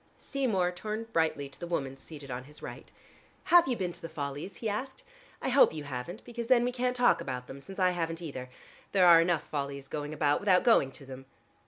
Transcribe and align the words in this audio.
Seymour 0.17 0.71
turned 0.71 1.13
brightly 1.13 1.47
to 1.47 1.59
the 1.59 1.67
woman 1.67 1.95
seated 1.95 2.31
on 2.31 2.45
his 2.45 2.63
right. 2.63 2.91
"Have 3.43 3.67
you 3.67 3.77
been 3.77 3.91
to 3.93 4.01
'The 4.01 4.09
Follies'?" 4.09 4.55
he 4.55 4.67
asked. 4.67 5.03
"I 5.43 5.49
hope 5.49 5.75
you 5.75 5.83
haven't, 5.83 6.23
because 6.23 6.47
then 6.47 6.63
we 6.65 6.71
can't 6.71 6.95
talk 6.95 7.21
about 7.21 7.45
them, 7.45 7.61
since 7.61 7.77
I 7.77 7.91
haven't 7.91 8.19
either. 8.19 8.49
There 8.93 9.05
are 9.05 9.21
enough 9.21 9.43
follies 9.43 9.87
going 9.87 10.11
about, 10.11 10.39
without 10.39 10.63
going 10.63 10.91
to 10.93 11.05
them." 11.05 11.25